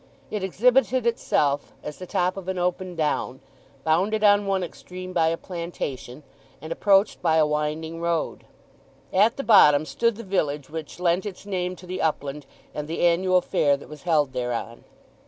[0.31, 3.39] It exhibited itself as the top of an open down,
[3.83, 6.23] bounded on one extreme by a plantation,
[6.59, 8.45] and approached by a winding road.
[9.13, 13.01] At the bottom stood the village which lent its name to the upland and the
[13.05, 14.85] annual fair that was held thereon.